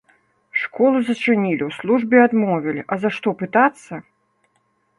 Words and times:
Школу 0.61 0.97
зачынілі, 1.09 1.63
у 1.67 1.67
службе 1.79 2.17
адмовілі, 2.29 2.81
а 2.95 2.99
за 3.07 3.15
што, 3.19 3.37
пытацца?! 3.43 3.93